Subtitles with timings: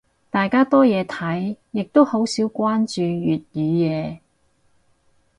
[0.31, 4.17] 大家多嘢睇，亦都好少關注粵語嘢。